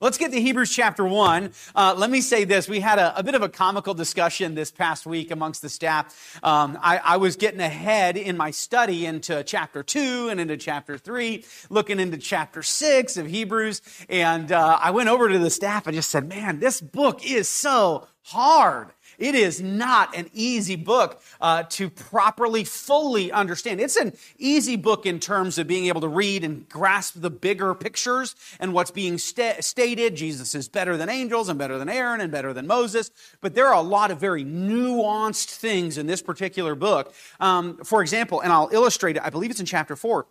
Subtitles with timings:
[0.00, 1.50] Let's get to Hebrews chapter 1.
[1.74, 2.68] Uh, let me say this.
[2.68, 6.38] We had a, a, bit of a comical discussion this past week amongst the staff.
[6.40, 10.98] Um, I, I, was getting ahead in my study into chapter 2 and into chapter
[10.98, 13.82] 3, looking into chapter 6 of Hebrews.
[14.08, 17.48] And uh, I went over to the staff and just said, man, this book is
[17.48, 18.90] so hard.
[19.18, 23.80] It is not an easy book uh, to properly, fully understand.
[23.80, 27.74] It's an easy book in terms of being able to read and grasp the bigger
[27.74, 30.14] pictures and what's being st- stated.
[30.14, 33.10] Jesus is better than angels and better than Aaron and better than Moses.
[33.40, 37.12] But there are a lot of very nuanced things in this particular book.
[37.40, 40.26] Um, for example, and I'll illustrate it, I believe it's in chapter 4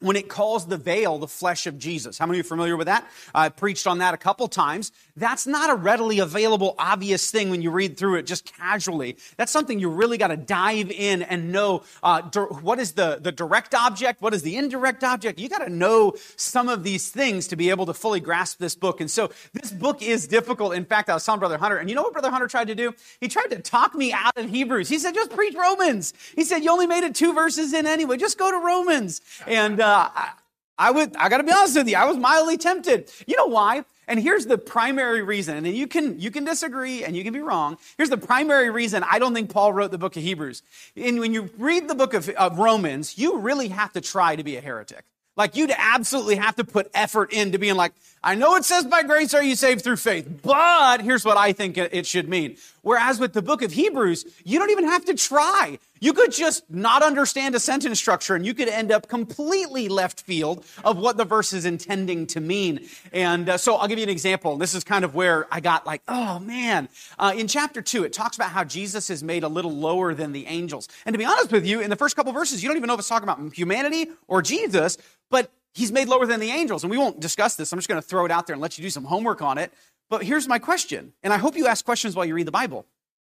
[0.00, 2.18] when it calls the veil the flesh of Jesus.
[2.18, 3.08] How many of you are familiar with that?
[3.34, 4.92] I preached on that a couple times.
[5.16, 9.16] That's not a readily available, obvious thing when you read through it just casually.
[9.36, 13.32] That's something you really got to dive in and know uh, what is the, the
[13.32, 15.40] direct object, what is the indirect object.
[15.40, 18.76] You got to know some of these things to be able to fully grasp this
[18.76, 19.00] book.
[19.00, 20.74] And so this book is difficult.
[20.74, 22.76] In fact, I was telling Brother Hunter, and you know what Brother Hunter tried to
[22.76, 22.94] do?
[23.20, 24.88] He tried to talk me out of Hebrews.
[24.88, 26.14] He said, just preach Romans.
[26.36, 28.16] He said, you only made it two verses in anyway.
[28.16, 29.20] Just go to Romans.
[29.44, 30.30] And, uh, uh, I,
[30.78, 33.10] I would, I gotta be honest with you, I was mildly tempted.
[33.26, 33.84] You know why?
[34.06, 37.40] And here's the primary reason, and you can, you can disagree and you can be
[37.40, 37.76] wrong.
[37.98, 40.62] Here's the primary reason I don't think Paul wrote the book of Hebrews.
[40.96, 44.42] And when you read the book of, of Romans, you really have to try to
[44.42, 45.04] be a heretic.
[45.36, 47.92] Like you'd absolutely have to put effort into being like,
[48.24, 51.52] I know it says by grace are you saved through faith, but here's what I
[51.52, 52.56] think it should mean.
[52.82, 55.78] Whereas with the book of Hebrews, you don't even have to try.
[56.00, 60.20] You could just not understand a sentence structure and you could end up completely left
[60.20, 62.86] field of what the verse is intending to mean.
[63.12, 64.56] And uh, so I'll give you an example.
[64.56, 66.88] This is kind of where I got like, oh man.
[67.18, 70.32] Uh, in chapter two, it talks about how Jesus is made a little lower than
[70.32, 70.88] the angels.
[71.06, 72.94] And to be honest with you, in the first couple verses, you don't even know
[72.94, 74.98] if it's talking about humanity or Jesus,
[75.30, 76.84] but he's made lower than the angels.
[76.84, 77.72] And we won't discuss this.
[77.72, 79.58] I'm just going to throw it out there and let you do some homework on
[79.58, 79.72] it.
[80.10, 82.86] But here's my question, and I hope you ask questions while you read the Bible.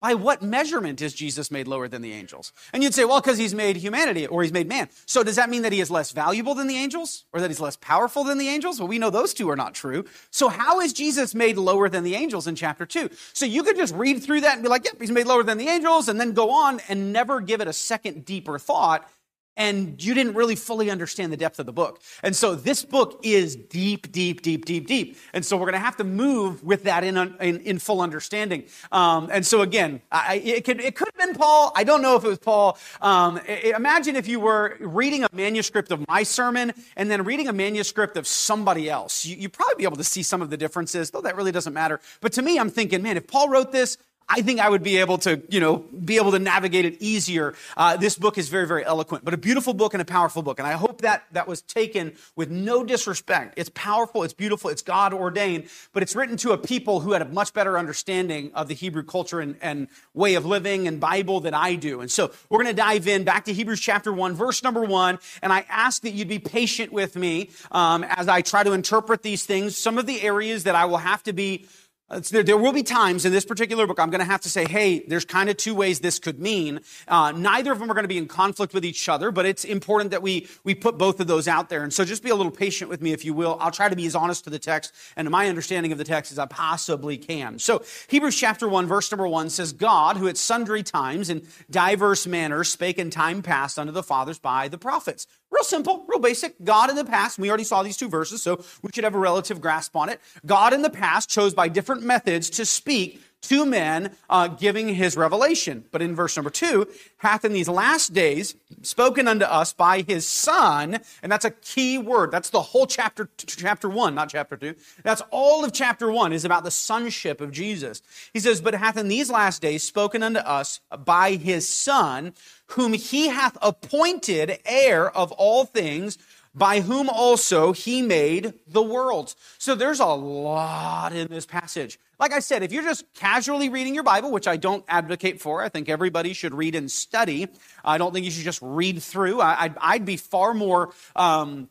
[0.04, 2.52] By what measurement is Jesus made lower than the angels?
[2.74, 4.90] And you'd say, well, because he's made humanity or he's made man.
[5.06, 7.58] So does that mean that he is less valuable than the angels or that he's
[7.58, 8.78] less powerful than the angels?
[8.78, 10.04] Well, we know those two are not true.
[10.30, 13.08] So how is Jesus made lower than the angels in chapter two?
[13.32, 15.56] So you could just read through that and be like, yep, he's made lower than
[15.56, 19.08] the angels and then go on and never give it a second deeper thought
[19.56, 22.00] and you didn't really fully understand the depth of the book.
[22.22, 25.16] And so this book is deep, deep, deep, deep, deep.
[25.32, 28.64] And so we're going to have to move with that in, in, in full understanding.
[28.90, 31.72] Um, and so again, I, it, could, it could have been Paul.
[31.76, 32.78] I don't know if it was Paul.
[33.00, 37.52] Um, imagine if you were reading a manuscript of my sermon and then reading a
[37.52, 39.24] manuscript of somebody else.
[39.24, 41.72] You, you'd probably be able to see some of the differences, though that really doesn't
[41.72, 42.00] matter.
[42.20, 43.98] But to me, I'm thinking, man, if Paul wrote this,
[44.28, 47.54] I think I would be able to, you know, be able to navigate it easier.
[47.76, 50.58] Uh, this book is very, very eloquent, but a beautiful book and a powerful book.
[50.58, 53.54] And I hope that that was taken with no disrespect.
[53.56, 57.22] It's powerful, it's beautiful, it's God ordained, but it's written to a people who had
[57.22, 61.40] a much better understanding of the Hebrew culture and, and way of living and Bible
[61.40, 62.00] than I do.
[62.00, 65.18] And so we're going to dive in back to Hebrews chapter one, verse number one.
[65.42, 69.22] And I ask that you'd be patient with me um, as I try to interpret
[69.22, 69.76] these things.
[69.76, 71.66] Some of the areas that I will have to be
[72.10, 74.66] there, there, will be times in this particular book I'm going to have to say,
[74.66, 76.80] hey, there's kind of two ways this could mean.
[77.08, 79.64] Uh, neither of them are going to be in conflict with each other, but it's
[79.64, 81.82] important that we, we put both of those out there.
[81.82, 83.56] And so just be a little patient with me, if you will.
[83.58, 86.04] I'll try to be as honest to the text and to my understanding of the
[86.04, 87.58] text as I possibly can.
[87.58, 92.26] So Hebrews chapter 1, verse number 1 says, God, who at sundry times in diverse
[92.26, 96.56] manners spake in time past unto the fathers by the prophets Real simple, real basic.
[96.64, 99.18] God in the past, we already saw these two verses, so we should have a
[99.18, 100.20] relative grasp on it.
[100.44, 105.16] God in the past chose by different methods to speak to men, uh, giving his
[105.16, 105.84] revelation.
[105.90, 106.88] But in verse number two,
[107.18, 111.98] hath in these last days spoken unto us by his son, and that's a key
[111.98, 112.30] word.
[112.30, 114.74] That's the whole chapter, chapter one, not chapter two.
[115.02, 118.02] That's all of chapter one is about the sonship of Jesus.
[118.32, 122.34] He says, but hath in these last days spoken unto us by his son,
[122.68, 126.18] whom he hath appointed heir of all things,
[126.54, 129.36] by whom also he made the worlds.
[129.58, 131.98] So there's a lot in this passage.
[132.20, 135.62] Like I said, if you're just casually reading your Bible, which I don't advocate for,
[135.62, 137.48] I think everybody should read and study.
[137.84, 139.40] I don't think you should just read through.
[139.40, 141.68] I, would be far more um,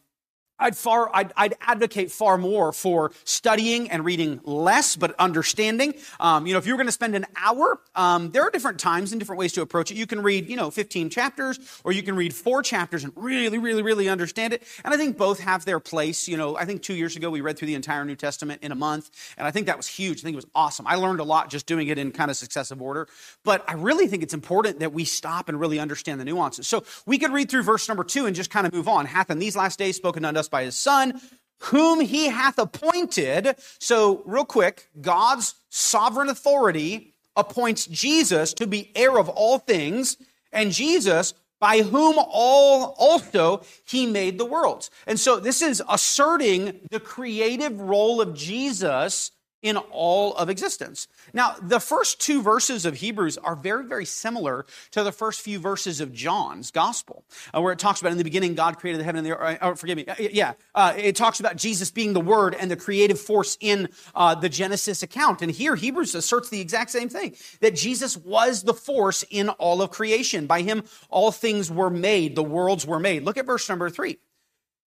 [0.64, 5.94] I'd far, I'd, I'd, advocate far more for studying and reading less, but understanding.
[6.20, 9.12] Um, you know, if you're going to spend an hour, um, there are different times
[9.12, 9.98] and different ways to approach it.
[9.98, 13.58] You can read, you know, 15 chapters, or you can read four chapters and really,
[13.58, 14.64] really, really understand it.
[14.86, 16.28] And I think both have their place.
[16.28, 18.72] You know, I think two years ago we read through the entire New Testament in
[18.72, 20.20] a month, and I think that was huge.
[20.20, 20.88] I think it was awesome.
[20.88, 23.08] I learned a lot just doing it in kind of successive order.
[23.44, 26.68] But I really think it's important that we stop and really understand the nuances.
[26.68, 29.06] So we could read through verse number two and just kind of move on.
[29.08, 31.20] Hath in these last days spoken unto us by his son,
[31.58, 33.56] whom he hath appointed.
[33.80, 40.16] So, real quick, God's sovereign authority appoints Jesus to be heir of all things,
[40.54, 44.92] and Jesus by whom all also he made the worlds.
[45.08, 49.32] And so this is asserting the creative role of Jesus
[49.64, 51.08] in all of existence.
[51.34, 55.58] Now, the first two verses of Hebrews are very, very similar to the first few
[55.58, 57.24] verses of John's gospel,
[57.54, 59.58] uh, where it talks about in the beginning, God created the heaven and the earth.
[59.62, 60.06] Oh, forgive me.
[60.06, 60.54] Uh, yeah.
[60.76, 64.50] Uh, it talks about Jesus being the word and the creative force in uh, the
[64.50, 65.42] Genesis account.
[65.42, 69.82] And here, Hebrews asserts the exact same thing that Jesus was the force in all
[69.82, 70.46] of creation.
[70.46, 73.24] By him, all things were made, the worlds were made.
[73.24, 74.20] Look at verse number three.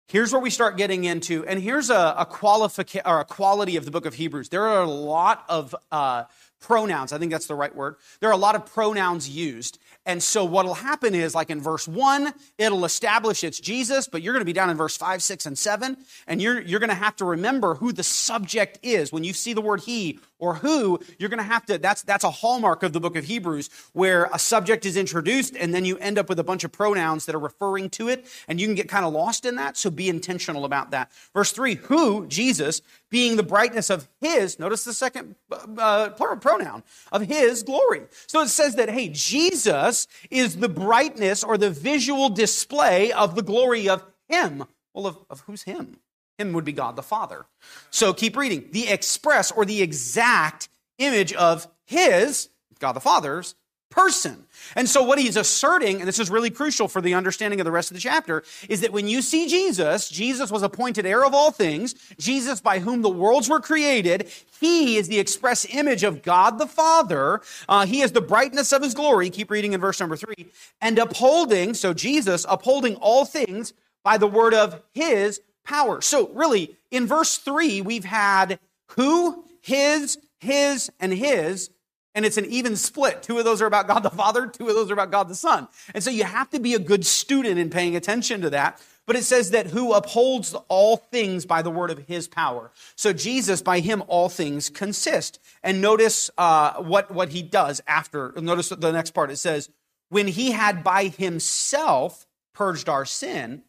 [0.09, 3.85] Here's where we start getting into, and here's a, a, qualifica- or a quality of
[3.85, 4.49] the book of Hebrews.
[4.49, 6.23] There are a lot of uh,
[6.59, 7.13] pronouns.
[7.13, 7.95] I think that's the right word.
[8.19, 9.77] There are a lot of pronouns used.
[10.07, 14.33] And so what'll happen is, like in verse one, it'll establish it's Jesus, but you're
[14.33, 15.95] going to be down in verse five, six, and seven,
[16.25, 19.11] and you're, you're going to have to remember who the subject is.
[19.13, 22.23] When you see the word he or who, you're going to have to, that's, that's
[22.23, 25.97] a hallmark of the book of Hebrews, where a subject is introduced, and then you
[25.97, 28.75] end up with a bunch of pronouns that are referring to it, and you can
[28.75, 31.11] get kind of lost in that, so be intentional about that.
[31.33, 35.35] Verse three, who, Jesus, being the brightness of his, notice the second
[35.77, 38.03] uh, plural pronoun, of his glory.
[38.27, 43.43] So it says that, hey, Jesus is the brightness or the visual display of the
[43.43, 44.63] glory of him.
[44.93, 45.97] Well, of, of who's him?
[46.39, 47.45] Him would be God the Father.
[47.91, 48.69] So keep reading.
[48.71, 52.49] The express or the exact image of his,
[52.79, 53.55] God the Father's,
[53.89, 54.45] person.
[54.75, 57.71] And so, what he's asserting, and this is really crucial for the understanding of the
[57.71, 61.33] rest of the chapter, is that when you see Jesus, Jesus was appointed heir of
[61.33, 66.21] all things, Jesus by whom the worlds were created, he is the express image of
[66.21, 67.41] God the Father.
[67.67, 69.29] Uh, he is the brightness of his glory.
[69.29, 70.51] Keep reading in verse number three.
[70.79, 76.01] And upholding, so Jesus upholding all things by the word of his power.
[76.01, 78.59] So, really, in verse three, we've had
[78.95, 81.69] who, his, his, and his
[82.15, 83.21] and it's an even split.
[83.23, 85.35] Two of those are about God the Father, two of those are about God the
[85.35, 85.67] Son.
[85.93, 88.81] And so you have to be a good student in paying attention to that.
[89.05, 92.71] But it says that who upholds all things by the word of his power.
[92.95, 95.39] So Jesus, by him, all things consist.
[95.63, 98.33] And notice uh, what, what he does after.
[98.35, 99.31] Notice the next part.
[99.31, 99.69] It says,
[100.09, 103.63] when he had by himself purged our sin,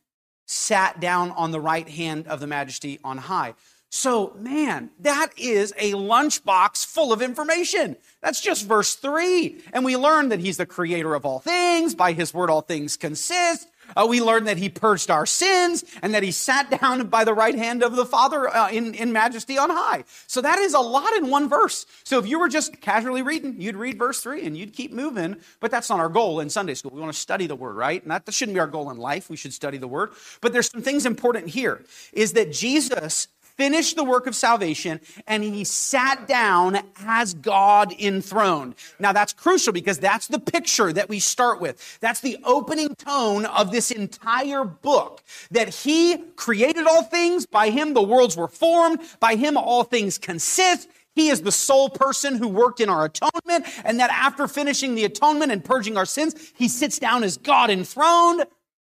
[0.51, 3.55] sat down on the right hand of the majesty on high.
[3.89, 7.97] So, man, that is a lunchbox full of information.
[8.21, 9.63] That's just verse three.
[9.73, 11.95] And we learn that he's the creator of all things.
[11.95, 13.69] By his word, all things consist.
[13.97, 17.35] Uh, we learn that he purged our sins and that he sat down by the
[17.35, 20.05] right hand of the Father uh, in, in majesty on high.
[20.27, 21.87] So that is a lot in one verse.
[22.05, 25.37] So if you were just casually reading, you'd read verse three and you'd keep moving.
[25.61, 26.93] But that's not our goal in Sunday school.
[26.95, 28.03] We want to study the word, right?
[28.03, 29.31] And that, that shouldn't be our goal in life.
[29.31, 30.11] We should study the word.
[30.41, 33.29] But there's some things important here is that Jesus
[33.61, 38.75] finished the work of salvation and he sat down as God enthroned.
[38.99, 41.99] Now that's crucial because that's the picture that we start with.
[42.01, 47.45] That's the opening tone of this entire book that he created all things.
[47.45, 49.01] By him, the worlds were formed.
[49.21, 50.89] By him, all things consist.
[51.15, 55.05] He is the sole person who worked in our atonement, and that after finishing the
[55.05, 58.47] atonement and purging our sins, he sits down as God enthroned.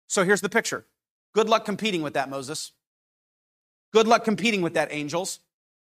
[0.07, 0.85] So here's the picture.
[1.33, 2.71] Good luck competing with that, Moses.
[3.91, 5.39] Good luck competing with that, angels.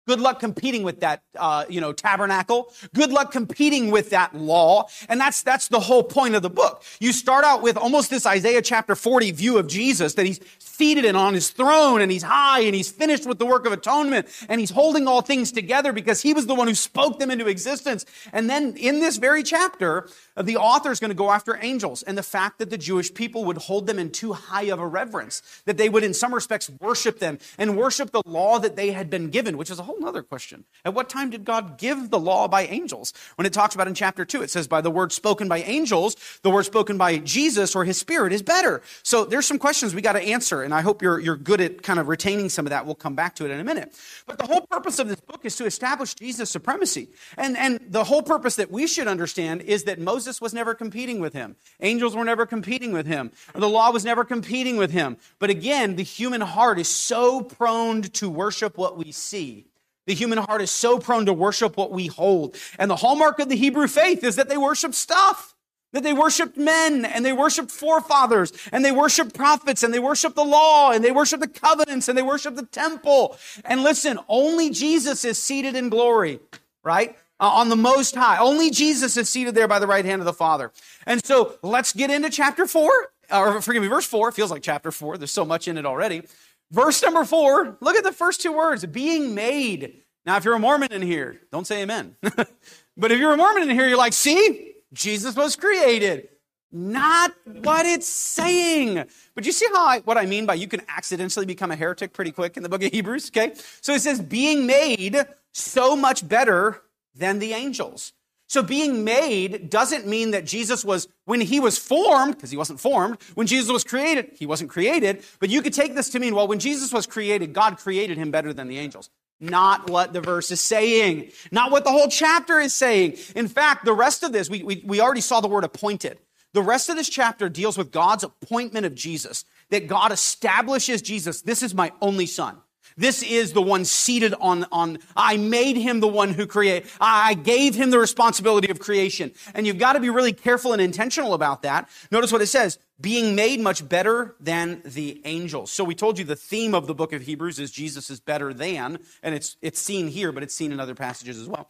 [0.08, 2.72] Good luck competing with that, uh, you know, tabernacle.
[2.96, 4.88] Good luck competing with that law.
[5.10, 6.82] And that's, that's the whole point of the book.
[7.02, 11.04] You start out with almost this Isaiah chapter 40 view of Jesus that he's seated
[11.04, 14.28] and on his throne and he's high and he's finished with the work of atonement
[14.48, 17.48] and he's holding all things together because he was the one who spoke them into
[17.48, 18.06] existence.
[18.32, 20.08] And then in this very chapter,
[20.46, 23.46] the author is going to go after angels and the fact that the Jewish people
[23.46, 26.70] would hold them in too high of a reverence, that they would in some respects
[26.80, 30.06] worship them and worship the law that they had been given, which is a whole
[30.06, 30.64] other question.
[30.86, 33.14] At what time did God give the law by angels?
[33.36, 36.16] When it talks about in chapter 2, it says by the word spoken by angels,
[36.44, 38.82] the word spoken by Jesus or his spirit is better.
[39.04, 41.82] So there's some questions we got to answer and I hope you're, you're good at
[41.82, 42.86] kind of retaining some of that.
[42.86, 43.94] We'll come back to it in a minute.
[44.26, 47.10] But the whole purpose of this book is to establish Jesus' supremacy.
[47.38, 51.20] And, and the whole purpose that we should understand is that Moses was never competing
[51.20, 51.56] with him.
[51.80, 53.32] Angels were never competing with him.
[53.56, 55.18] The law was never competing with him.
[55.40, 59.66] But again, the human heart is so prone to worship what we see.
[60.08, 62.56] The human heart is so prone to worship what we hold.
[62.80, 65.54] And the hallmark of the Hebrew faith is that they worship stuff.
[65.94, 70.36] That they worshiped men and they worshiped forefathers and they worshiped prophets and they worshiped
[70.36, 73.38] the law and they worshiped the covenants and they worshiped the temple.
[73.64, 76.40] And listen, only Jesus is seated in glory,
[76.84, 77.18] right?
[77.40, 78.40] Uh, on the most high.
[78.40, 80.72] Only Jesus is seated there by the right hand of the Father.
[81.06, 82.92] And so let's get into chapter four,
[83.32, 84.32] or forgive me, verse four.
[84.32, 85.20] Feels like chapter four.
[85.20, 86.24] There's so much in it already.
[86.72, 90.02] Verse number four, look at the first two words being made.
[90.26, 92.16] Now, if you're a Mormon in here, don't say amen.
[92.22, 96.28] but if you're a Mormon in here, you're like, see, Jesus was created.
[96.70, 99.06] Not what it's saying.
[99.36, 102.12] But you see how I, what I mean by you can accidentally become a heretic
[102.12, 103.54] pretty quick in the book of Hebrews, okay?
[103.80, 105.18] So it says being made
[105.54, 106.82] so much better
[107.18, 108.14] than the angels.
[108.50, 112.80] So being made doesn't mean that Jesus was, when he was formed, because he wasn't
[112.80, 116.34] formed, when Jesus was created, he wasn't created, but you could take this to mean,
[116.34, 119.10] well, when Jesus was created, God created him better than the angels.
[119.40, 121.32] Not what the verse is saying.
[121.52, 123.18] Not what the whole chapter is saying.
[123.36, 126.18] In fact, the rest of this, we, we, we already saw the word appointed.
[126.54, 131.42] The rest of this chapter deals with God's appointment of Jesus, that God establishes Jesus.
[131.42, 132.58] This is my only son.
[132.98, 136.88] This is the one seated on, on, I made him the one who create.
[137.00, 139.32] I gave him the responsibility of creation.
[139.54, 141.88] And you've got to be really careful and intentional about that.
[142.12, 145.72] Notice what it says, being made much better than the angels.
[145.72, 148.52] So we told you the theme of the book of Hebrews is Jesus is better
[148.52, 151.70] than, and it's, it's seen here, but it's seen in other passages as well.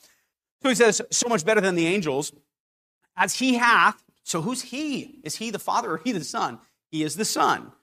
[0.63, 2.31] So he says, so much better than the angels,
[3.17, 5.19] as he hath, so who's he?
[5.24, 6.60] Is he the father or he the son?
[6.89, 7.74] He is the son.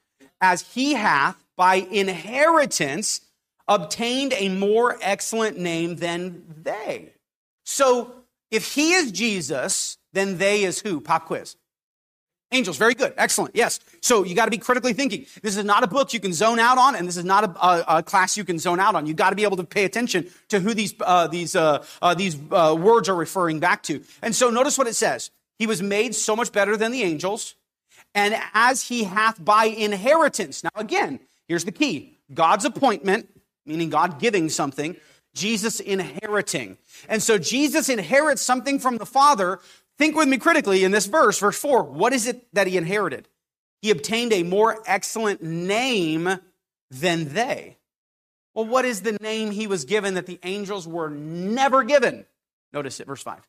[0.40, 3.20] As he hath by inheritance
[3.68, 7.12] obtained a more excellent name than they.
[7.64, 8.12] So
[8.50, 11.00] if he is Jesus, then they is who?
[11.00, 11.56] Pop quiz.
[12.52, 13.80] Angels, very good, excellent, yes.
[14.00, 15.26] So you got to be critically thinking.
[15.42, 17.66] This is not a book you can zone out on, and this is not a,
[17.66, 19.06] a, a class you can zone out on.
[19.06, 22.14] You got to be able to pay attention to who these uh, these uh, uh,
[22.14, 24.02] these uh, words are referring back to.
[24.22, 27.56] And so notice what it says: He was made so much better than the angels,
[28.14, 30.62] and as he hath by inheritance.
[30.62, 31.18] Now again,
[31.48, 33.28] here's the key: God's appointment
[33.66, 34.96] meaning God giving something,
[35.34, 36.78] Jesus inheriting.
[37.08, 39.60] And so Jesus inherits something from the Father.
[39.98, 41.82] Think with me critically in this verse, verse 4.
[41.84, 43.28] What is it that he inherited?
[43.82, 46.38] He obtained a more excellent name
[46.90, 47.76] than they.
[48.54, 52.24] Well, what is the name he was given that the angels were never given?
[52.72, 53.46] Notice it, verse 5.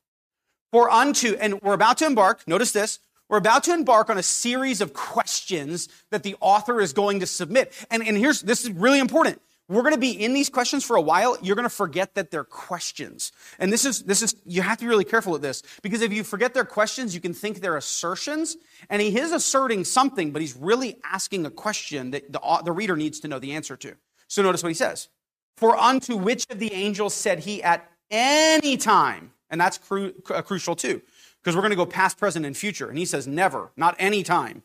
[0.71, 4.23] For unto, and we're about to embark, notice this, we're about to embark on a
[4.23, 7.73] series of questions that the author is going to submit.
[7.89, 10.95] And, and here's, this is really important we're going to be in these questions for
[10.95, 13.31] a while you're going to forget that they're questions.
[13.57, 16.13] And this is this is you have to be really careful with this because if
[16.13, 18.57] you forget their questions you can think they're assertions
[18.89, 22.95] and he is asserting something but he's really asking a question that the, the reader
[22.95, 23.95] needs to know the answer to.
[24.27, 25.09] So notice what he says.
[25.57, 30.41] For unto which of the angels said he at any time and that's cru- uh,
[30.43, 31.01] crucial too
[31.41, 34.21] because we're going to go past present and future and he says never not any
[34.21, 34.61] time.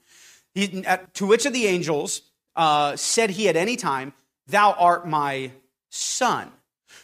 [0.53, 2.23] He, at, to which of the angels
[2.57, 4.13] uh, said he at any time
[4.51, 5.53] Thou art my
[5.89, 6.53] son.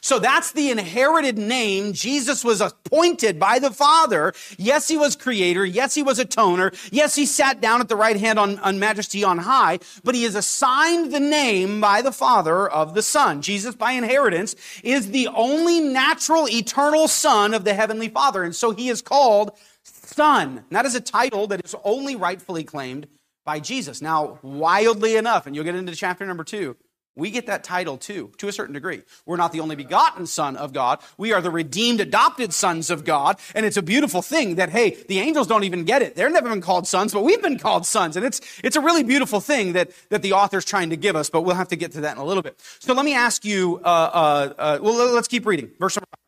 [0.01, 1.93] So that's the inherited name.
[1.93, 4.35] Jesus was appointed by the Father.
[4.57, 5.65] Yes, he was creator.
[5.65, 6.73] Yes, he was atoner.
[6.93, 10.25] Yes, he sat down at the right hand on, on majesty on high, but he
[10.25, 13.43] is assigned the name by the Father of the Son.
[13.43, 18.45] Jesus, by inheritance, is the only natural, eternal Son of the Heavenly Father.
[18.45, 20.59] And so he is called Son.
[20.59, 23.09] And that is a title that is only rightfully claimed
[23.45, 24.01] by Jesus.
[24.01, 26.77] Now, wildly enough, and you'll get into chapter number two,
[27.17, 29.03] we get that title too, to a certain degree.
[29.25, 31.01] We're not the only begotten Son of God.
[31.17, 33.39] We are the redeemed, adopted sons of God.
[33.55, 36.15] And it's a beautiful thing that, hey, the angels don't even get it.
[36.15, 38.17] They've never been called sons, but we've been called sons.
[38.17, 41.31] And it's, it's a really beautiful thing that, that the author's trying to give us,
[41.31, 42.61] but we'll have to get to that in a little bit.
[42.81, 45.71] So let me ask you, uh, uh, uh, well, let's keep reading.
[45.81, 46.21] Verse number five.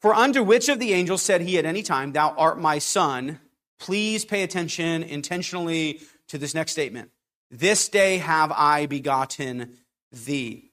[0.00, 3.40] For unto which of the angels said he at any time, Thou art my son?
[3.78, 7.10] Please pay attention intentionally to this next statement.
[7.50, 9.78] This day have I begotten
[10.12, 10.70] thee.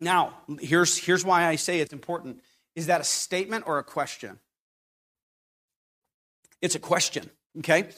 [0.00, 2.40] Now, here's, here's why I say it's important.
[2.74, 4.38] Is that a statement or a question?
[6.60, 7.88] It's a question, okay?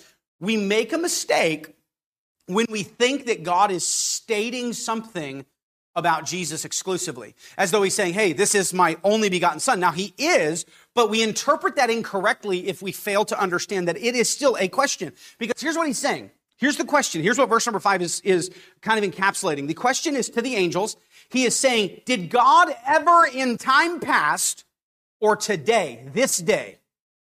[0.40, 1.74] We make a mistake
[2.46, 5.46] when we think that God is stating something
[5.94, 9.80] about Jesus exclusively, as though he's saying, hey, this is my only begotten son.
[9.80, 14.14] Now, he is, but we interpret that incorrectly if we fail to understand that it
[14.14, 15.14] is still a question.
[15.38, 17.22] Because here's what he's saying Here's the question.
[17.22, 19.66] Here's what verse number five is, is kind of encapsulating.
[19.66, 20.96] The question is to the angels.
[21.30, 24.64] He is saying, Did God ever in time past
[25.20, 26.78] or today, this day,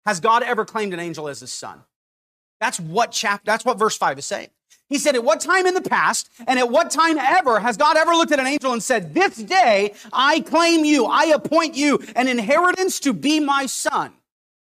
[0.04, 1.82] has God ever claimed an angel as his son?
[2.60, 4.48] That's what chapter, that's what verse five is saying.
[4.88, 7.96] He said, At what time in the past and at what time ever has God
[7.96, 11.98] ever looked at an angel and said, This day I claim you, I appoint you
[12.14, 14.12] an inheritance to be my son?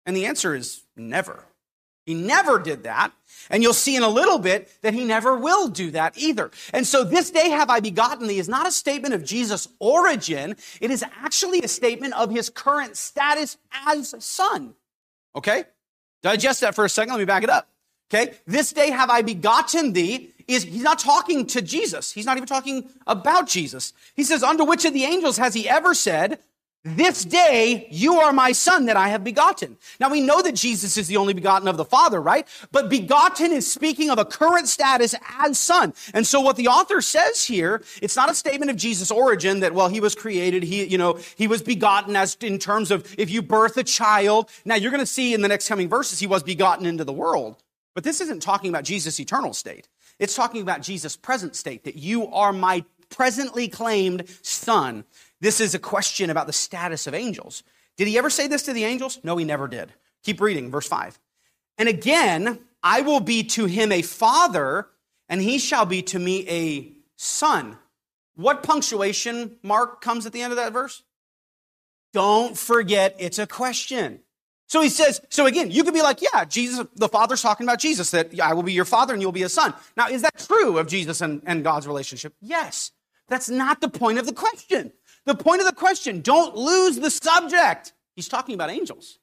[0.06, 1.46] And the answer is never.
[2.10, 3.12] He never did that.
[3.52, 6.50] And you'll see in a little bit that he never will do that either.
[6.74, 10.56] And so this day have I begotten thee is not a statement of Jesus' origin.
[10.82, 14.74] It is actually a statement of his current status as son.
[15.36, 15.66] Okay?
[16.24, 17.14] Digest that for a second.
[17.14, 17.70] Let me back it up.
[18.12, 18.34] Okay?
[18.48, 22.12] This day have I begotten thee is he's not talking to Jesus.
[22.12, 23.94] He's not even talking about Jesus.
[24.16, 26.40] He says, unto which of the angels has he ever said,
[26.86, 29.78] this day you are my son that I have begotten.
[30.00, 32.48] Now we know that Jesus is the only begotten of the Father, right?
[32.72, 35.94] But begotten is speaking of a current status as son.
[36.14, 39.74] And so what the author says here, it's not a statement of Jesus' origin that,
[39.74, 43.30] well, he was created, he, you know, he was begotten as in terms of if
[43.30, 44.50] you birth a child.
[44.64, 47.14] Now you're going to see in the next coming verses, he was begotten into the
[47.14, 47.62] world.
[47.94, 49.90] But this isn't talking about Jesus' eternal state.
[50.20, 55.04] It's talking about Jesus' present state, that you are my presently claimed son.
[55.42, 57.64] This is a question about the status of angels.
[57.98, 59.20] Did he ever say this to the angels?
[59.24, 59.94] No, he never did.
[60.24, 61.20] Keep reading, verse 5.
[61.78, 64.88] And again, I will be to him a father,
[65.28, 67.78] and he shall be to me a son.
[68.36, 71.04] What punctuation mark comes at the end of that verse?
[72.14, 74.20] Don't forget it's a question.
[74.68, 77.80] So he says, so again, you could be like, yeah, Jesus, the Father's talking about
[77.80, 79.74] Jesus, that I will be your father and you'll be a son.
[79.98, 82.34] Now, is that true of Jesus and, and God's relationship?
[82.40, 82.92] Yes.
[83.30, 84.92] That's not the point of the question.
[85.30, 87.94] The point of the question, don't lose the subject.
[88.16, 89.20] He's talking about angels.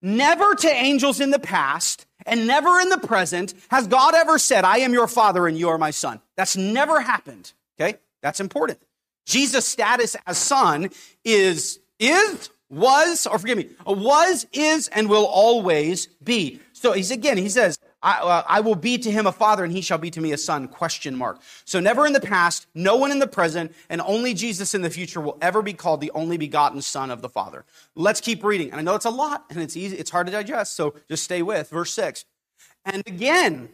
[0.00, 4.64] Never to angels in the past and never in the present has God ever said,
[4.64, 6.22] I am your father and you are my son.
[6.38, 7.52] That's never happened.
[7.78, 7.98] Okay?
[8.22, 8.78] That's important.
[9.26, 10.88] Jesus' status as son
[11.24, 16.58] is, is was, or forgive me, was, is, and will always be.
[16.72, 19.72] So he's again, he says, I, uh, I, will be to him a father and
[19.72, 21.40] he shall be to me a son, question mark.
[21.64, 24.90] So never in the past, no one in the present, and only Jesus in the
[24.90, 27.64] future will ever be called the only begotten son of the Father.
[27.94, 28.70] Let's keep reading.
[28.70, 31.24] And I know it's a lot and it's easy, it's hard to digest, so just
[31.24, 31.70] stay with.
[31.70, 32.26] Verse 6.
[32.84, 33.70] And again,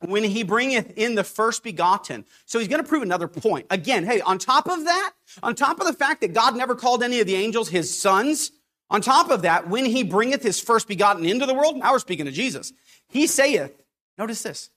[0.00, 2.24] when he bringeth in the first begotten.
[2.46, 3.66] So he's going to prove another point.
[3.68, 5.12] Again, hey, on top of that,
[5.42, 8.50] on top of the fact that God never called any of the angels his sons,
[8.90, 11.98] on top of that, when he bringeth his first begotten into the world, now we're
[11.98, 12.72] speaking to Jesus,
[13.08, 13.82] he saith,
[14.18, 14.70] notice this,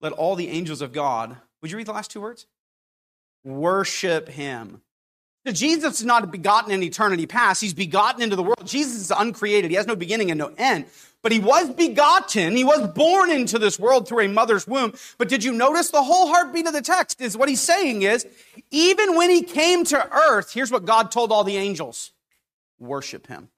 [0.00, 2.46] let all the angels of God, would you read the last two words?
[3.44, 4.80] Worship him.
[5.46, 7.62] So Jesus is not begotten in eternity past.
[7.62, 8.66] He's begotten into the world.
[8.66, 9.70] Jesus is uncreated.
[9.70, 10.84] He has no beginning and no end.
[11.22, 12.56] But he was begotten.
[12.56, 14.92] He was born into this world through a mother's womb.
[15.16, 18.26] But did you notice the whole heartbeat of the text is what he's saying is,
[18.70, 22.12] even when he came to earth, here's what God told all the angels.
[22.80, 23.48] Worship him.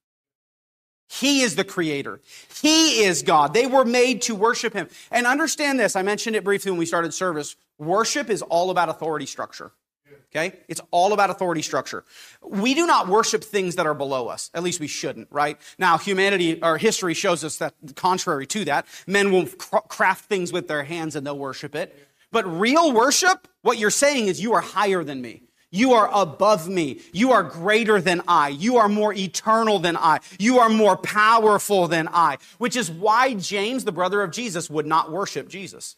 [1.08, 2.20] He is the creator.
[2.62, 3.52] He is God.
[3.52, 4.88] They were made to worship him.
[5.10, 5.94] And understand this.
[5.94, 7.54] I mentioned it briefly when we started service.
[7.78, 9.72] Worship is all about authority structure.
[10.34, 10.56] Okay?
[10.68, 12.04] It's all about authority structure.
[12.42, 14.50] We do not worship things that are below us.
[14.54, 15.58] At least we shouldn't, right?
[15.78, 20.66] Now, humanity or history shows us that contrary to that, men will craft things with
[20.68, 22.08] their hands and they'll worship it.
[22.30, 25.42] But real worship, what you're saying is you are higher than me.
[25.72, 27.00] You are above me.
[27.12, 28.50] You are greater than I.
[28.50, 30.20] You are more eternal than I.
[30.38, 32.36] You are more powerful than I.
[32.58, 35.96] Which is why James, the brother of Jesus, would not worship Jesus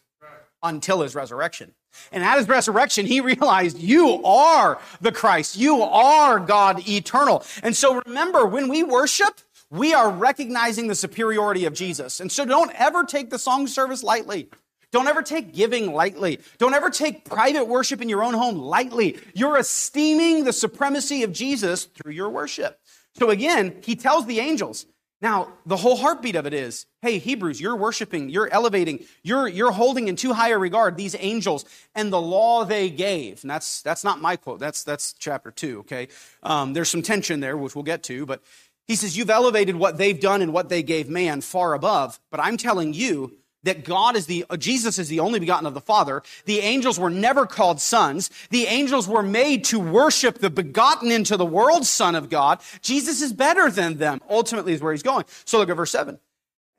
[0.63, 1.73] until his resurrection.
[2.11, 5.57] And at his resurrection, he realized you are the Christ.
[5.57, 7.43] You are God eternal.
[7.61, 12.19] And so remember, when we worship, we are recognizing the superiority of Jesus.
[12.21, 14.49] And so don't ever take the song service lightly.
[14.95, 16.39] Don't ever take giving lightly.
[16.57, 19.19] Don't ever take private worship in your own home lightly.
[19.33, 22.79] You're esteeming the supremacy of Jesus through your worship.
[23.19, 24.85] So again, he tells the angels,
[25.21, 29.73] now, the whole heartbeat of it is, hey, Hebrews, you're worshiping, you're elevating, you're, you're
[29.73, 33.43] holding in too high a regard these angels and the law they gave.
[33.43, 34.61] And that's, that's not my quote.
[34.61, 36.07] That's, that's chapter two, okay?
[36.41, 38.41] Um, there's some tension there, which we'll get to, but
[38.87, 42.17] he says, you've elevated what they've done and what they gave man far above.
[42.31, 45.73] But I'm telling you, that God is the, uh, Jesus is the only begotten of
[45.73, 46.23] the Father.
[46.45, 48.29] The angels were never called sons.
[48.49, 52.61] The angels were made to worship the begotten into the world Son of God.
[52.81, 55.25] Jesus is better than them, ultimately is where he's going.
[55.43, 56.19] So look at verse 7.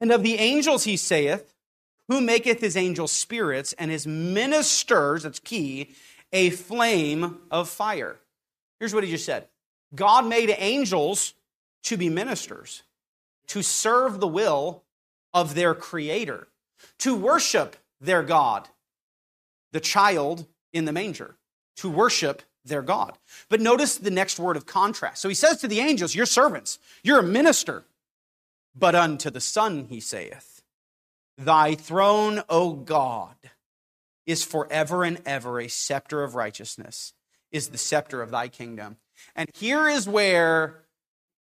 [0.00, 1.52] And of the angels he saith,
[2.08, 5.90] who maketh his angels spirits and his ministers, that's key,
[6.32, 8.16] a flame of fire.
[8.78, 9.48] Here's what he just said
[9.94, 11.34] God made angels
[11.84, 12.84] to be ministers,
[13.48, 14.84] to serve the will
[15.34, 16.46] of their creator
[16.98, 18.68] to worship their God,
[19.72, 21.36] the child in the manger,
[21.76, 23.16] to worship their God.
[23.48, 25.22] But notice the next word of contrast.
[25.22, 27.84] So he says to the angels, You're servants, you're a minister.
[28.78, 30.62] But unto the Son he saith,
[31.38, 33.36] Thy throne, O God,
[34.26, 37.12] is forever and ever a scepter of righteousness,
[37.50, 38.96] is the scepter of thy kingdom.
[39.34, 40.82] And here is where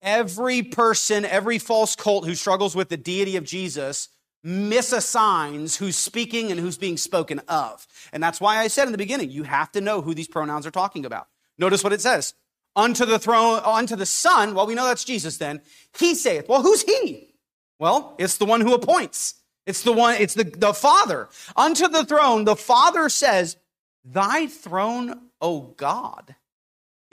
[0.03, 4.09] every person, every false cult who struggles with the deity of Jesus
[4.45, 7.87] misassigns who's speaking and who's being spoken of.
[8.13, 10.67] And that's why I said in the beginning, you have to know who these pronouns
[10.67, 11.29] are talking about.
[11.59, 12.35] Notice what it says.
[12.77, 15.63] Unto the throne, unto the Son, well, we know that's Jesus then.
[15.97, 16.49] He saith.
[16.49, 17.35] Well, who's he?
[17.79, 19.35] Well, it's the one who appoints.
[19.67, 21.29] It's the one, it's the, the Father.
[21.57, 23.57] Unto the throne, the Father says,
[24.05, 26.35] Thy throne, O God,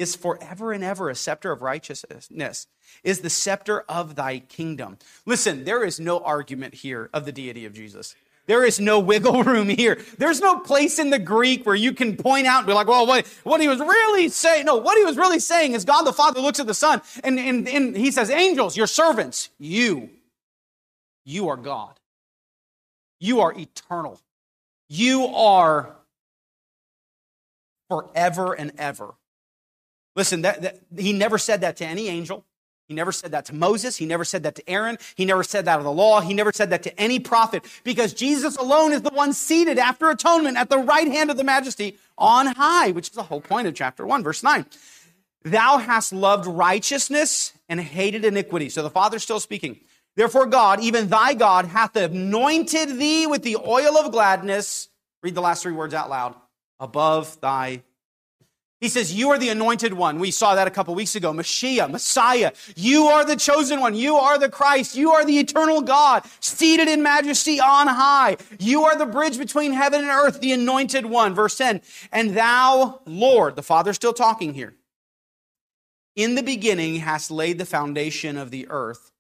[0.02, 2.68] is forever and ever a scepter of righteousness,
[3.04, 4.98] is the scepter of thy kingdom.
[5.28, 8.16] Listen, there is no argument here of the deity of Jesus.
[8.48, 10.02] There is no wiggle room here.
[10.18, 13.06] There's no place in the Greek where you can point out and be like, well,
[13.06, 16.14] what, what he was really saying, no, what he was really saying is God the
[16.14, 20.10] Father looks at the Son and, and, and he says, angels, your servants, you,
[21.24, 22.00] you are God.
[23.20, 24.20] You are eternal.
[24.90, 25.96] You are
[27.88, 29.14] forever and ever.
[30.16, 32.46] Listen, that, that, he never said that to any angel.
[32.88, 33.96] He never said that to Moses.
[33.96, 34.98] He never said that to Aaron.
[35.16, 36.20] He never said that of the law.
[36.20, 40.10] He never said that to any prophet because Jesus alone is the one seated after
[40.10, 43.68] atonement at the right hand of the majesty on high, which is the whole point
[43.68, 44.66] of chapter 1, verse 9.
[45.44, 48.68] Thou hast loved righteousness and hated iniquity.
[48.68, 49.80] So the Father's still speaking.
[50.18, 54.90] Therefore, God, even thy God, hath anointed thee with the oil of gladness.
[55.24, 56.36] Read the last three words out loud.
[56.80, 57.84] Above thy
[58.82, 60.20] he says, You are the anointed one.
[60.20, 61.32] We saw that a couple weeks ago.
[61.32, 62.52] Mashiach, Messiah.
[62.76, 63.94] You are the chosen one.
[63.94, 64.96] You are the Christ.
[64.96, 68.38] You are the eternal God, seated in majesty on high.
[68.60, 71.36] You are the bridge between heaven and earth, the anointed one.
[71.36, 71.82] Verse 10.
[72.12, 74.74] And thou, Lord, the Father's still talking here,
[76.16, 79.12] in the beginning hast laid the foundation of the earth,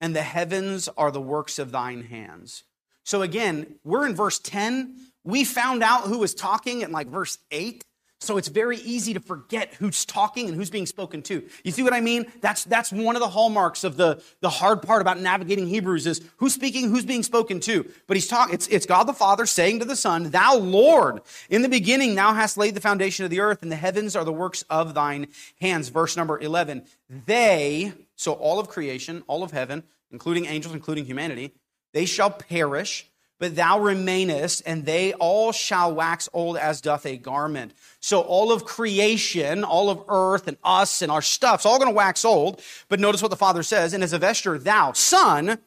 [0.00, 2.64] and the heavens are the works of thine hands.
[3.04, 4.96] So again, we're in verse 10.
[5.24, 7.84] We found out who was talking in like verse 8.
[8.22, 11.42] So it's very easy to forget who's talking and who's being spoken to.
[11.64, 12.30] You see what I mean?
[12.42, 16.20] That's, that's one of the hallmarks of the, the hard part about navigating Hebrews is
[16.36, 17.90] who's speaking, who's being spoken to.
[18.06, 21.62] But he's talking, it's, it's God the Father saying to the Son, Thou Lord, in
[21.62, 24.32] the beginning thou hast laid the foundation of the earth and the heavens are the
[24.32, 25.28] works of thine
[25.58, 25.88] hands.
[25.88, 26.84] Verse number 11.
[27.08, 31.52] They, so all of creation, all of heaven, including angels, including humanity,
[31.94, 37.16] they shall perish but thou remainest, and they all shall wax old as doth a
[37.16, 37.72] garment.
[37.98, 41.96] So all of creation, all of earth and us and our stuff's all going to
[41.96, 42.62] wax old.
[42.90, 45.58] But notice what the Father says, and as a vesture, thou, Son,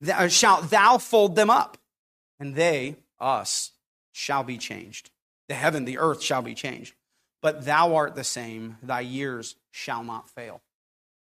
[0.00, 1.76] thou, uh, shalt thou fold them up,
[2.38, 3.72] and they, us,
[4.12, 5.10] shall be changed.
[5.48, 6.94] The heaven, the earth shall be changed.
[7.42, 10.60] But thou art the same, thy years shall not fail.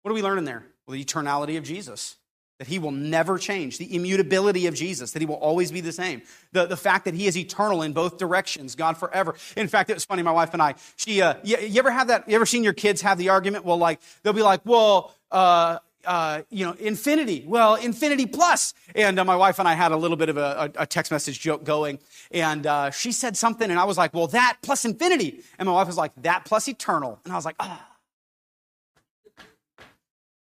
[0.03, 0.67] What are we learning there?
[0.87, 2.17] Well, the eternality of Jesus
[2.61, 5.93] that he will never change, the immutability of Jesus, that he will always be the
[5.93, 6.21] same,
[6.53, 9.35] the, the fact that he is eternal in both directions, God forever.
[9.57, 12.09] In fact, it was funny, my wife and I, she, uh, you, you ever have
[12.09, 13.65] that, you ever seen your kids have the argument?
[13.65, 17.45] Well, like, they'll be like, well, uh, uh, you know, infinity.
[17.47, 18.75] Well, infinity plus.
[18.95, 21.41] And uh, my wife and I had a little bit of a, a text message
[21.41, 21.99] joke going.
[22.31, 25.41] And uh, she said something, and I was like, well, that plus infinity.
[25.59, 27.21] And my wife was like, that plus eternal.
[27.25, 27.81] And I was like, ah.
[27.83, 27.90] Oh.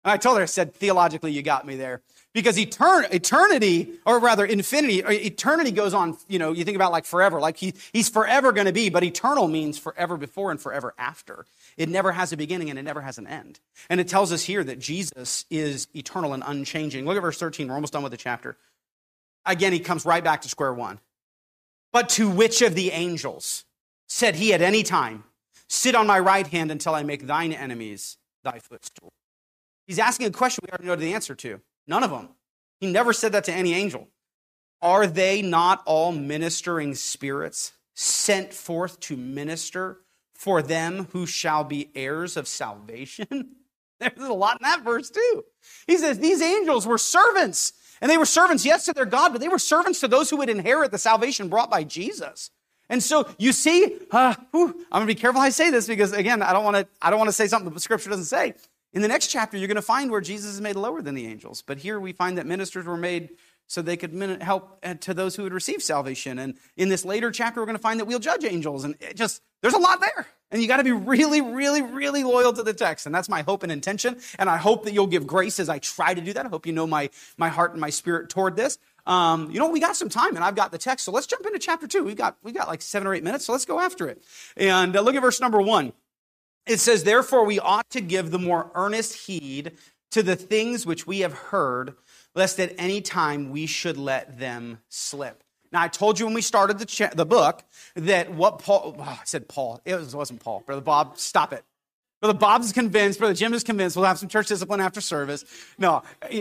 [0.04, 2.02] And I told her, I said, theologically, you got me there.
[2.34, 7.06] Because etern- eternity, or rather infinity, eternity goes on, you know, you think about like
[7.06, 10.94] forever, like he, he's forever going to be, but eternal means forever before and forever
[10.98, 11.46] after.
[11.76, 13.60] It never has a beginning and it never has an end.
[13.90, 17.06] And it tells us here that Jesus is eternal and unchanging.
[17.06, 17.68] Look at verse 13.
[17.68, 18.58] We're almost done with the chapter.
[19.46, 21.00] Again, he comes right back to square one.
[21.92, 23.66] But to which of the angels
[24.08, 25.24] said he at any time,
[25.70, 29.14] Sit on my right hand until I make thine enemies thy footstool?
[29.90, 31.62] He's asking a question we already know the answer to.
[31.88, 32.30] None of them.
[32.80, 34.08] He never said that to any angel.
[34.84, 40.02] Are they not all ministering spirits sent forth to minister
[40.36, 43.56] for them who shall be heirs of salvation?
[44.00, 45.44] There's a lot in that verse too.
[45.88, 49.42] He says these angels were servants, and they were servants, yes, to their God, but
[49.42, 52.52] they were servants to those who would inherit the salvation brought by Jesus.
[52.90, 55.88] And so you see, uh, whew, I'm going to be careful how I say this
[55.88, 56.88] because again, I don't want to.
[57.02, 58.54] I don't want to say something the Scripture doesn't say.
[58.92, 61.28] In the next chapter, you're going to find where Jesus is made lower than the
[61.28, 61.62] angels.
[61.62, 63.30] But here we find that ministers were made
[63.68, 66.40] so they could help uh, to those who would receive salvation.
[66.40, 68.84] And in this later chapter, we're going to find that we'll judge angels.
[68.84, 70.26] And it just, there's a lot there.
[70.50, 73.06] And you got to be really, really, really loyal to the text.
[73.06, 74.18] And that's my hope and intention.
[74.40, 76.48] And I hope that you'll give grace as I try to do that.
[76.48, 78.80] I hope you know my, my heart and my spirit toward this.
[79.06, 81.06] Um, you know, we got some time and I've got the text.
[81.06, 82.04] So let's jump into chapter two.
[82.04, 83.46] We've got, we got like seven or eight minutes.
[83.46, 84.24] So let's go after it.
[84.58, 85.94] And uh, look at verse number one.
[86.70, 89.72] It says, Therefore, we ought to give the more earnest heed
[90.12, 91.96] to the things which we have heard,
[92.36, 95.44] lest at any time we should let them slip.
[95.72, 97.64] Now, I told you when we started the, cha- the book
[97.96, 100.62] that what Paul, oh, I said Paul, it was, wasn't Paul.
[100.64, 101.66] Brother Bob, stop it.
[102.22, 105.46] Brother Bob's convinced, Brother Jim is convinced we'll have some church discipline after service.
[105.80, 106.04] No.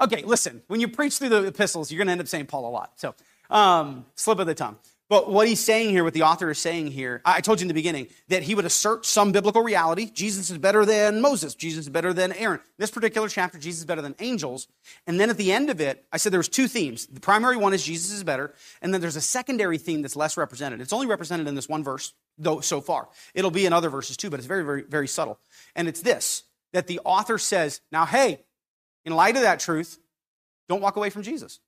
[0.00, 2.68] okay, listen, when you preach through the epistles, you're going to end up saying Paul
[2.68, 2.92] a lot.
[2.96, 3.14] So,
[3.50, 4.76] um, slip of the tongue.
[5.10, 7.68] But what he's saying here, what the author is saying here, I told you in
[7.68, 10.10] the beginning that he would assert some biblical reality.
[10.10, 11.54] Jesus is better than Moses.
[11.54, 12.60] Jesus is better than Aaron.
[12.78, 14.66] This particular chapter, Jesus is better than angels.
[15.06, 17.06] And then at the end of it, I said there was two themes.
[17.06, 20.38] The primary one is Jesus is better, and then there's a secondary theme that's less
[20.38, 20.80] represented.
[20.80, 23.08] It's only represented in this one verse, though so far.
[23.34, 25.38] It'll be in other verses too, but it's very, very, very subtle.
[25.76, 28.40] And it's this that the author says, now, hey,
[29.04, 29.98] in light of that truth,
[30.68, 31.60] don't walk away from Jesus.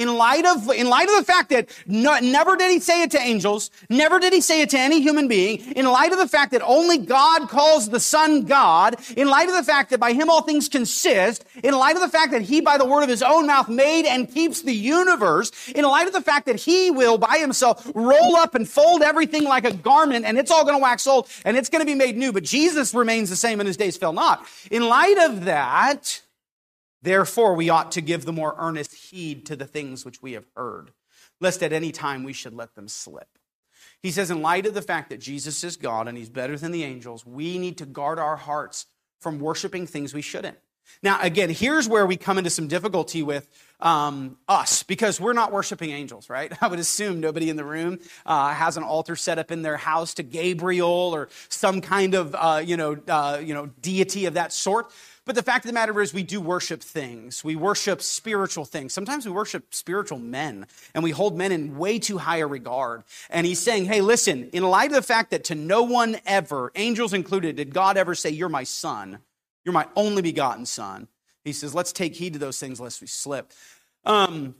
[0.00, 3.10] In light of, in light of the fact that no, never did he say it
[3.10, 6.26] to angels, never did he say it to any human being, in light of the
[6.26, 10.14] fact that only God calls the Son God, in light of the fact that by
[10.14, 13.10] him all things consist, in light of the fact that he by the word of
[13.10, 16.90] his own mouth made and keeps the universe, in light of the fact that he
[16.90, 20.78] will by himself roll up and fold everything like a garment and it's all going
[20.78, 23.60] to wax old and it's going to be made new, but Jesus remains the same
[23.60, 24.46] and his days fail not.
[24.70, 26.22] In light of that,
[27.02, 30.46] Therefore, we ought to give the more earnest heed to the things which we have
[30.54, 30.92] heard,
[31.40, 33.38] lest at any time we should let them slip.
[34.02, 36.72] He says, in light of the fact that Jesus is God and he's better than
[36.72, 38.86] the angels, we need to guard our hearts
[39.20, 40.58] from worshiping things we shouldn't.
[41.02, 43.48] Now, again, here's where we come into some difficulty with
[43.80, 46.52] um, us because we're not worshiping angels, right?
[46.62, 49.76] I would assume nobody in the room uh, has an altar set up in their
[49.76, 54.34] house to Gabriel or some kind of uh, you know uh, you know deity of
[54.34, 54.92] that sort.
[55.30, 57.44] But the fact of the matter is, we do worship things.
[57.44, 58.92] We worship spiritual things.
[58.92, 63.04] Sometimes we worship spiritual men, and we hold men in way too high a regard.
[63.30, 66.72] And he's saying, hey, listen, in light of the fact that to no one ever,
[66.74, 69.20] angels included, did God ever say, You're my son,
[69.64, 71.06] you're my only begotten son.
[71.44, 73.52] He says, let's take heed to those things lest we slip.
[74.04, 74.56] Um,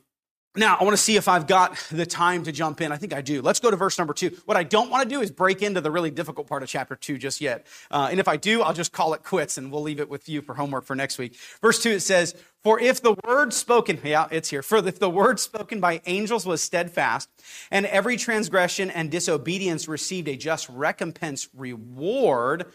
[0.57, 2.91] now, I want to see if I've got the time to jump in.
[2.91, 3.41] I think I do.
[3.41, 4.37] Let's go to verse number two.
[4.47, 6.97] What I don't want to do is break into the really difficult part of chapter
[6.97, 7.69] two just yet.
[7.89, 10.29] Uh, and if I do, I'll just call it quits and we'll leave it with
[10.29, 11.37] you for homework for next week.
[11.63, 12.35] Verse two, it says,
[12.65, 14.65] For if the word spoken, yeah, it's here.
[14.65, 17.29] For if the word spoken by angels was steadfast,
[17.71, 22.67] and every transgression and disobedience received a just recompense reward,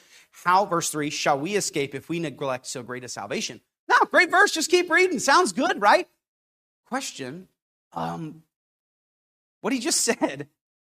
[0.45, 3.59] how, verse three, shall we escape if we neglect so great a salvation?
[3.89, 4.51] Now, great verse.
[4.51, 5.19] Just keep reading.
[5.19, 6.07] Sounds good, right?
[6.87, 7.49] Question
[7.95, 8.43] um,
[9.61, 10.47] what he just said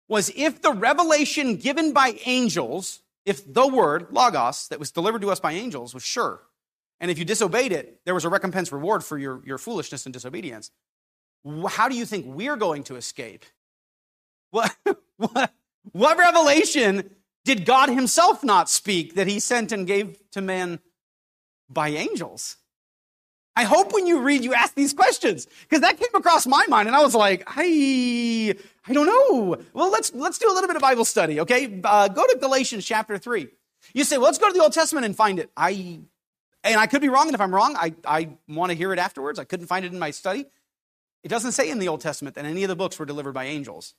[0.08, 5.32] was if the revelation given by angels, if the word, logos, that was delivered to
[5.32, 6.42] us by angels was sure,
[7.00, 10.14] and if you disobeyed it, there was a recompense reward for your, your foolishness and
[10.14, 10.72] disobedience,
[11.70, 13.46] how do you think we're going to escape?
[14.52, 14.76] What,
[15.18, 15.54] what,
[15.92, 17.12] what revelation
[17.46, 20.80] did God Himself not speak that He sent and gave to man
[21.70, 22.58] by angels?
[23.60, 26.88] I hope when you read, you ask these questions because that came across my mind,
[26.88, 28.56] and I was like, I,
[28.88, 29.58] I don't know.
[29.74, 31.82] Well, let's let's do a little bit of Bible study, okay?
[31.84, 33.50] Uh, go to Galatians chapter three.
[33.94, 35.52] You say, well, let's go to the Old Testament and find it.
[35.58, 36.00] I,
[36.64, 39.00] and I could be wrong, and if I'm wrong, I I want to hear it
[39.00, 39.40] afterwards.
[39.40, 40.46] I couldn't find it in my study.
[41.26, 43.44] It doesn't say in the Old Testament that any of the books were delivered by
[43.44, 43.94] angels.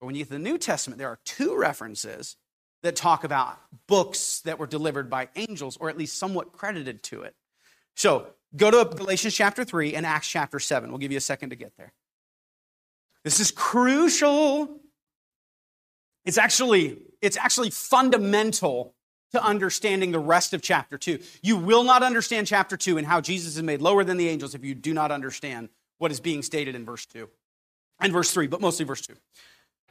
[0.00, 2.36] But when you get to the New Testament, there are two references
[2.82, 7.22] that talk about books that were delivered by angels, or at least somewhat credited to
[7.22, 7.36] it.
[7.94, 10.90] So Go to Galatians chapter 3 and Acts chapter 7.
[10.90, 11.92] We'll give you a second to get there.
[13.24, 14.80] This is crucial.
[16.24, 18.94] It's actually, it's actually fundamental
[19.32, 21.18] to understanding the rest of chapter 2.
[21.42, 24.54] You will not understand chapter 2 and how Jesus is made lower than the angels
[24.54, 27.28] if you do not understand what is being stated in verse 2
[28.00, 29.14] and verse 3, but mostly verse 2.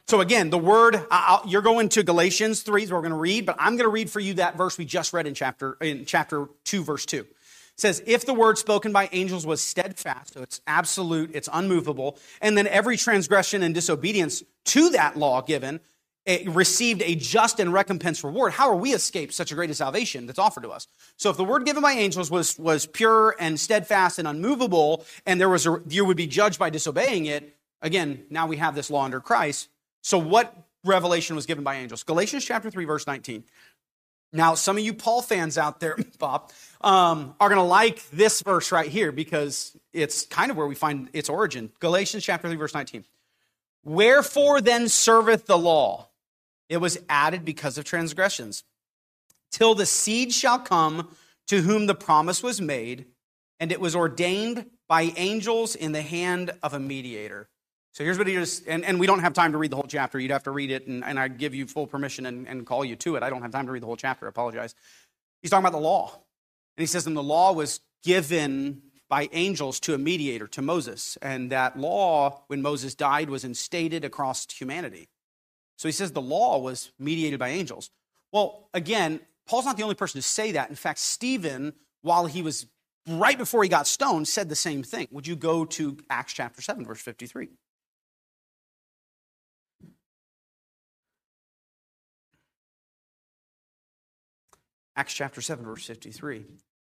[0.06, 3.46] So again, the word I'll, you're going to Galatians 3 is we're going to read,
[3.46, 6.04] but I'm going to read for you that verse we just read in chapter in
[6.04, 7.26] chapter 2 verse 2
[7.76, 12.56] says, if the word spoken by angels was steadfast, so it's absolute, it's unmovable, and
[12.56, 15.80] then every transgression and disobedience to that law given
[16.26, 20.26] eh, received a just and recompense reward, how are we escaped such a great salvation
[20.26, 20.86] that's offered to us?
[21.16, 25.40] So if the word given by angels was, was pure and steadfast and unmovable, and
[25.40, 28.90] there was a, you would be judged by disobeying it, again, now we have this
[28.90, 29.68] law under Christ.
[30.02, 30.54] So what
[30.84, 32.02] revelation was given by angels?
[32.02, 33.44] Galatians chapter 3, verse 19.
[34.32, 38.42] Now, some of you Paul fans out there, Bob, um, are going to like this
[38.42, 41.70] verse right here because it's kind of where we find its origin.
[41.80, 43.04] Galatians chapter 3, verse 19.
[43.84, 46.08] Wherefore then serveth the law?
[46.68, 48.64] It was added because of transgressions,
[49.50, 51.14] till the seed shall come
[51.48, 53.06] to whom the promise was made,
[53.60, 57.48] and it was ordained by angels in the hand of a mediator.
[57.92, 59.86] So here's what he just, and, and we don't have time to read the whole
[59.86, 60.18] chapter.
[60.18, 62.84] You'd have to read it, and, and I give you full permission and, and call
[62.84, 63.22] you to it.
[63.22, 64.26] I don't have time to read the whole chapter.
[64.26, 64.74] I apologize.
[65.42, 66.12] He's talking about the law.
[66.76, 71.18] And he says, and the law was given by angels to a mediator, to Moses.
[71.20, 75.10] And that law, when Moses died, was instated across humanity.
[75.76, 77.90] So he says the law was mediated by angels.
[78.32, 80.70] Well, again, Paul's not the only person to say that.
[80.70, 82.66] In fact, Stephen, while he was
[83.06, 85.08] right before he got stoned, said the same thing.
[85.10, 87.50] Would you go to Acts chapter 7, verse 53?
[94.96, 96.44] Acts chapter 7, verse 53.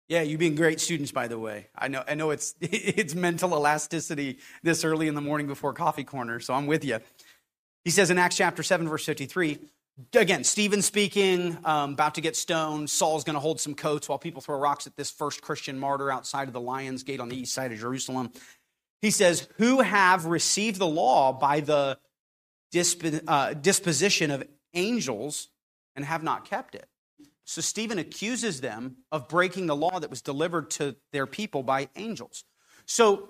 [0.09, 1.67] Yeah, you've been great students, by the way.
[1.75, 6.03] I know, I know it's, it's mental elasticity this early in the morning before coffee
[6.03, 6.99] corner, so I'm with you.
[7.85, 9.59] He says in Acts chapter 7, verse 53,
[10.13, 12.89] again, Stephen speaking, um, about to get stoned.
[12.89, 16.11] Saul's going to hold some coats while people throw rocks at this first Christian martyr
[16.11, 18.31] outside of the Lion's Gate on the east side of Jerusalem.
[19.01, 21.97] He says, Who have received the law by the
[22.73, 25.49] disp- uh, disposition of angels
[25.95, 26.87] and have not kept it.
[27.45, 31.89] So Stephen accuses them of breaking the law that was delivered to their people by
[31.95, 32.43] angels.
[32.85, 33.29] So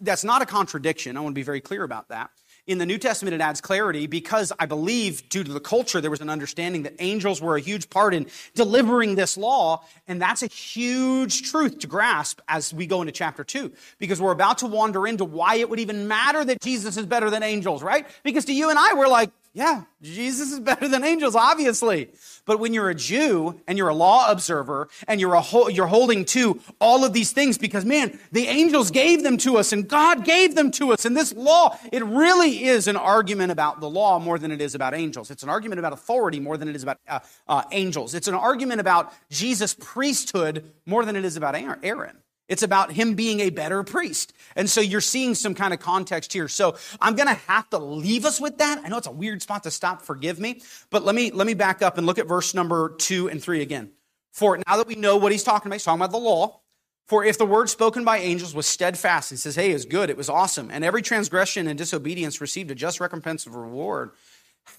[0.00, 1.16] that's not a contradiction.
[1.16, 2.30] I want to be very clear about that.
[2.66, 6.10] In the New Testament, it adds clarity because I believe, due to the culture, there
[6.10, 9.84] was an understanding that angels were a huge part in delivering this law.
[10.06, 14.30] And that's a huge truth to grasp as we go into chapter two, because we're
[14.30, 17.82] about to wander into why it would even matter that Jesus is better than angels,
[17.82, 18.06] right?
[18.22, 22.10] Because to you and I, we're like, yeah, Jesus is better than angels, obviously.
[22.46, 25.88] But when you're a Jew and you're a law observer and you're, a ho- you're
[25.88, 29.88] holding to all of these things because, man, the angels gave them to us and
[29.88, 31.04] God gave them to us.
[31.04, 34.76] And this law, it really is an argument about the law more than it is
[34.76, 35.32] about angels.
[35.32, 38.14] It's an argument about authority more than it is about uh, uh, angels.
[38.14, 42.18] It's an argument about Jesus' priesthood more than it is about Aaron.
[42.50, 44.34] It's about him being a better priest.
[44.56, 46.48] And so you're seeing some kind of context here.
[46.48, 48.82] So I'm going to have to leave us with that.
[48.84, 50.60] I know it's a weird spot to stop, forgive me,
[50.90, 53.62] but let me let me back up and look at verse number 2 and 3
[53.62, 53.92] again.
[54.32, 56.60] For now that we know what he's talking about, he's talking about the law.
[57.06, 60.16] For if the word spoken by angels was steadfast, he says, hey, it's good, it
[60.16, 64.10] was awesome, and every transgression and disobedience received a just recompense of reward,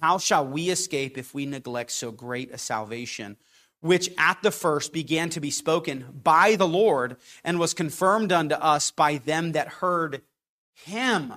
[0.01, 3.35] how shall we escape if we neglect so great a salvation?
[3.81, 8.55] Which at the first began to be spoken by the Lord and was confirmed unto
[8.55, 10.21] us by them that heard
[10.73, 11.33] him.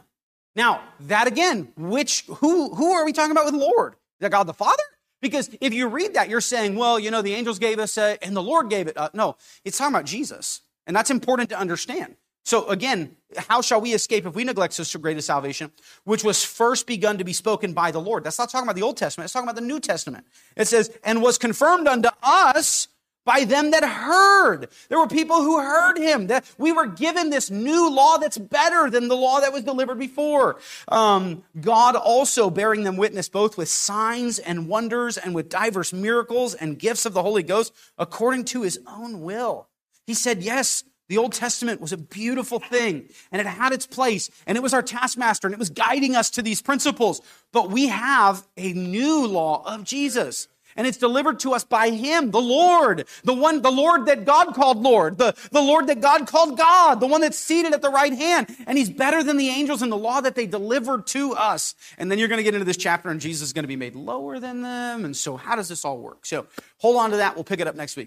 [0.55, 3.97] Now, that again, which who who are we talking about with the Lord?
[4.21, 4.83] That God the Father?
[5.21, 8.23] Because if you read that, you're saying, well, you know, the angels gave us a,
[8.23, 8.97] and the Lord gave it.
[8.97, 10.61] Uh, no, it's talking about Jesus.
[10.87, 12.17] And that's important to understand.
[12.45, 15.73] So again, how shall we escape if we neglect so great a salvation,
[16.05, 18.23] which was first begun to be spoken by the Lord?
[18.23, 20.27] That's not talking about the Old Testament, it's talking about the New Testament.
[20.57, 22.89] It says, and was confirmed unto us
[23.25, 24.69] by them that heard.
[24.89, 26.27] There were people who heard him.
[26.27, 29.99] That we were given this new law that's better than the law that was delivered
[29.99, 30.61] before.
[30.89, 36.55] Um, God also bearing them witness both with signs and wonders and with diverse miracles
[36.55, 39.69] and gifts of the Holy Ghost according to his own will.
[40.07, 44.31] He said, yes, the Old Testament was a beautiful thing and it had its place
[44.47, 47.21] and it was our taskmaster and it was guiding us to these principles.
[47.53, 52.31] But we have a new law of Jesus and it's delivered to us by him,
[52.31, 56.27] the Lord, the one, the Lord that God called Lord, the, the Lord that God
[56.27, 58.55] called God, the one that's seated at the right hand.
[58.67, 61.75] And he's better than the angels in the law that they delivered to us.
[61.97, 63.77] And then you're going to get into this chapter and Jesus is going to be
[63.77, 65.05] made lower than them.
[65.05, 66.27] And so how does this all work?
[66.27, 66.47] So
[66.79, 67.35] hold on to that.
[67.35, 68.03] We'll pick it up next week.